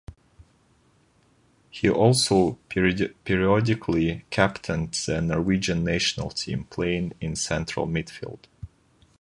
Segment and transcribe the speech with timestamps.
[1.69, 8.39] He also periodically captained the Norwegian national team, playing in central midfield.